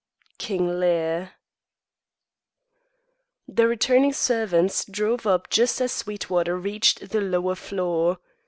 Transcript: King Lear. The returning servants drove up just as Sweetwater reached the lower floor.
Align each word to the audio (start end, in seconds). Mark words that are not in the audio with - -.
King 0.39 0.79
Lear. 0.79 1.33
The 3.47 3.67
returning 3.67 4.13
servants 4.13 4.83
drove 4.83 5.27
up 5.27 5.47
just 5.51 5.79
as 5.79 5.91
Sweetwater 5.91 6.57
reached 6.57 7.11
the 7.11 7.21
lower 7.21 7.53
floor. 7.53 8.17